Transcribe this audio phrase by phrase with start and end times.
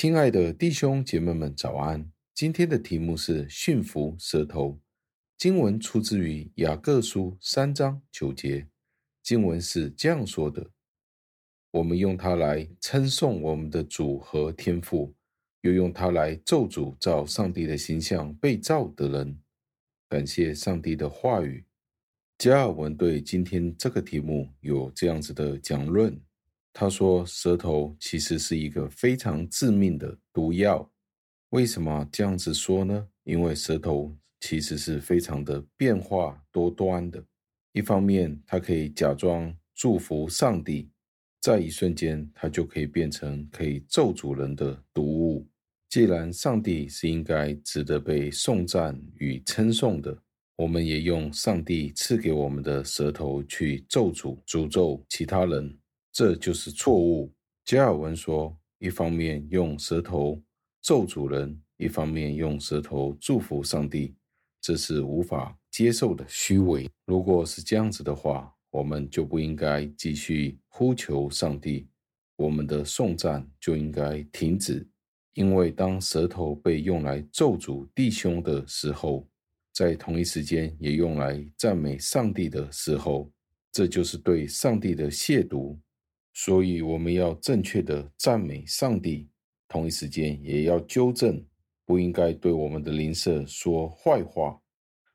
[0.00, 2.08] 亲爱的弟兄姐妹们，早安！
[2.32, 4.78] 今天的题目是驯服舌头。
[5.36, 8.68] 经文出自于雅各书三章九节，
[9.24, 10.70] 经文是这样说的
[11.72, 15.12] ：“我们用它来称颂我们的主和天父，
[15.62, 19.36] 又用它来咒诅照上帝的形象被造的人。”
[20.08, 21.64] 感谢上帝的话语。
[22.38, 26.16] 加尔文对今天这个题目有这样子的讲论。
[26.72, 30.88] 他说：“舌头其实是一个非常致命的毒药。
[31.50, 33.08] 为什么这样子说呢？
[33.24, 37.24] 因为舌头其实是非常的变化多端的。
[37.72, 40.88] 一方面，它可以假装祝福上帝，
[41.40, 45.48] 在一瞬间，它就可以变成可以咒诅人的毒物。
[45.88, 50.16] 既然上帝是应该值得被颂赞与称颂的，
[50.54, 55.76] 我们也用上帝赐给我们的舌头去咒诅、诅咒其他人。”
[56.18, 57.32] 这就是错误。
[57.64, 60.42] 加尔文说：“一方面用舌头
[60.82, 64.16] 咒诅人，一方面用舌头祝福上帝，
[64.60, 66.90] 这是无法接受的虚伪。
[67.06, 71.86] 如果是这样子的话，我们就不应该继续呼求上帝，
[72.34, 74.84] 我们的颂赞就应该停止。
[75.34, 79.24] 因为当舌头被用来咒诅弟兄的时候，
[79.72, 83.30] 在同一时间也用来赞美上帝的时候，
[83.70, 85.78] 这就是对上帝的亵渎。”
[86.40, 89.28] 所以我们要正确的赞美上帝，
[89.66, 91.44] 同一时间也要纠正，
[91.84, 94.56] 不应该对我们的邻舍说坏话。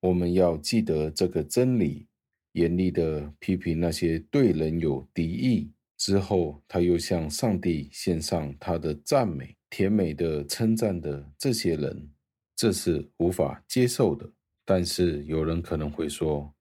[0.00, 2.08] 我们要记得这个真理，
[2.54, 12.10] 严厉的批评那些对人有敌意之后，他又向上帝献上他的赞美，甜美的称赞的这些人，
[12.56, 14.28] 这是无法接受的。
[14.64, 16.52] 但是有人可能会说，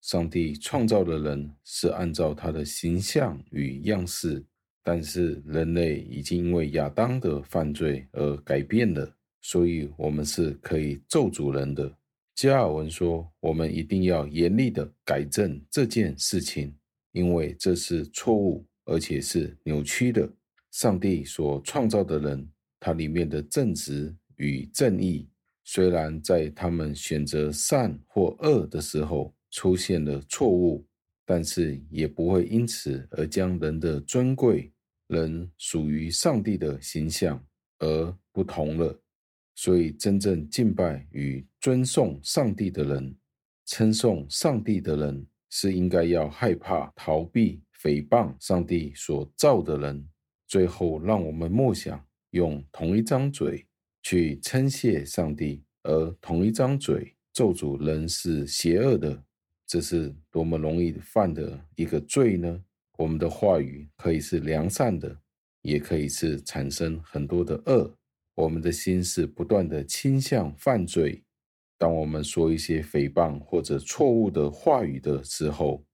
[0.00, 4.44] 上帝创造的人是按照他的形象与样式，
[4.82, 11.92] 但是人类已经因为亚当的犯罪而改变了，所以我们是可以咒诅人的。
[12.34, 16.72] 加尔文说，我们一定要严厉的改正这件事情，
[17.12, 20.30] 因为这是错误，而且是扭曲的。
[20.70, 22.48] 上帝所创造的人，
[22.78, 25.28] 他里面的正直与正义，
[25.64, 30.86] 虽然在他们选择善或恶的时候，出现了错误，
[31.24, 34.72] 但是也不会因此而将人的尊贵、
[35.08, 37.44] 人属于上帝的形象
[37.78, 39.00] 而不同了。
[39.54, 43.16] 所以，真正敬拜与尊颂上帝的人，
[43.66, 50.08] 称颂上帝的人，是应该要害怕、逃避诽谤上帝所造的人。
[50.46, 53.66] 最后，让我们默想，用同一张嘴
[54.02, 59.24] 去称谢上帝，而同一张嘴咒诅人是邪恶的。
[59.68, 62.64] 这是多么容易犯的一个罪呢？
[62.96, 65.20] 我们的话语可以是良善的，
[65.60, 67.94] 也可以是产生很多的恶。
[68.34, 71.22] 我们的心是不断的倾向犯罪。
[71.76, 75.84] 当我们说一些诽谤或者错误的话语的时候，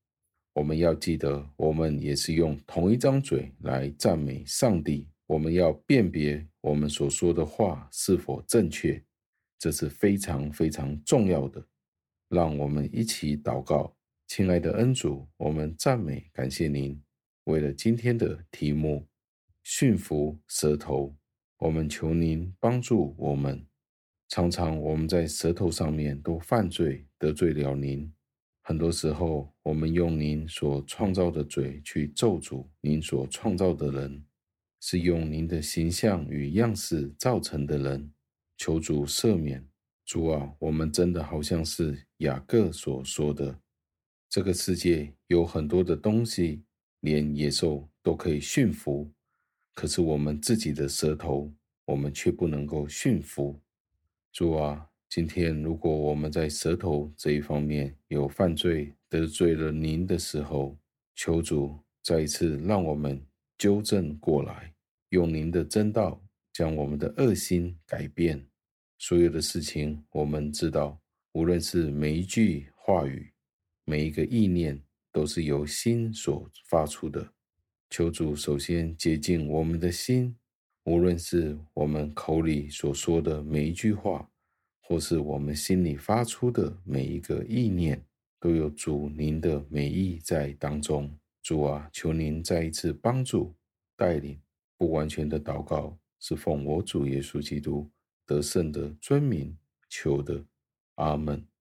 [0.55, 5.09] 我们要记得，我们也是用同一张嘴来赞美上帝。
[5.27, 9.03] 我们要辨别我们所说的话是否正确，
[9.59, 11.67] 这是非常非常重要的。
[12.34, 13.97] 让我们一起祷告，
[14.27, 17.00] 亲爱的恩主，我们赞美感谢您。
[17.45, 19.06] 为了今天的题目，
[19.62, 21.15] 驯服舌头，
[21.59, 23.65] 我们求您帮助我们。
[24.28, 28.12] 常常我们在舌头上面都犯罪，得罪了您。
[28.62, 34.25] 很多时候，我们用您所创造的嘴去咒诅您所创造的人，
[34.81, 38.11] 是用您的形象与样式造成的人。
[38.56, 39.65] 求主赦免。
[40.06, 43.59] 主啊，我们真的好像是雅各所说的，
[44.31, 46.62] 这个世界有很多的东西，
[47.01, 49.11] 连野兽都可以驯服，
[49.75, 51.53] 可是我们自己的舌头，
[51.85, 53.61] 我们却不能够驯服。
[54.33, 60.77] 主啊，今天如果我们在舌头这一方面有犯罪，得罪了您的时候，
[61.15, 63.23] 求主再一次让我们
[63.59, 64.73] 纠正过来，
[65.11, 66.19] 用您的真道
[66.55, 68.43] 将我们的恶心改变。
[68.99, 70.99] 所有的事情，我们知道，
[71.34, 73.32] 无论是每一句话语，
[73.84, 77.32] 每一个意念，都是由心所发出的。
[77.90, 80.36] 求主首先洁净我们的心，
[80.84, 84.31] 无论是我们口里所说的每一句话，
[84.81, 88.00] 或是我们心里发出的每一个意念，
[88.38, 91.12] 都有主您的美意在当中。
[91.42, 93.52] 主啊，求您再一次帮助
[93.96, 94.40] 带领，
[94.78, 97.90] 不完全的祷告是奉我主耶稣基督
[98.25, 99.58] 得胜的尊名
[99.90, 100.44] 求的，
[100.96, 101.54] 阿门。